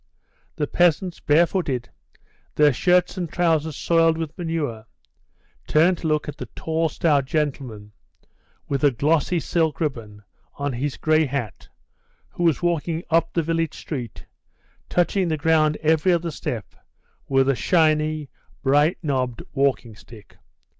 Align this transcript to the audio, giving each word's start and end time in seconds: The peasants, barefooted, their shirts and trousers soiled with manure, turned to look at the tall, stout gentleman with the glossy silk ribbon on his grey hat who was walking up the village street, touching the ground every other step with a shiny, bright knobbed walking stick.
The 0.55 0.65
peasants, 0.65 1.19
barefooted, 1.19 1.89
their 2.55 2.73
shirts 2.73 3.17
and 3.17 3.29
trousers 3.31 3.75
soiled 3.75 4.17
with 4.17 4.35
manure, 4.35 4.87
turned 5.67 5.99
to 5.99 6.07
look 6.07 6.27
at 6.27 6.37
the 6.37 6.47
tall, 6.55 6.89
stout 6.89 7.25
gentleman 7.25 7.91
with 8.67 8.81
the 8.81 8.89
glossy 8.89 9.39
silk 9.39 9.79
ribbon 9.79 10.23
on 10.55 10.73
his 10.73 10.97
grey 10.97 11.27
hat 11.27 11.69
who 12.29 12.41
was 12.43 12.63
walking 12.63 13.03
up 13.11 13.31
the 13.33 13.43
village 13.43 13.75
street, 13.77 14.25
touching 14.89 15.27
the 15.27 15.37
ground 15.37 15.77
every 15.83 16.11
other 16.13 16.31
step 16.31 16.73
with 17.27 17.47
a 17.47 17.53
shiny, 17.53 18.27
bright 18.63 18.97
knobbed 19.03 19.43
walking 19.53 19.95
stick. 19.95 20.35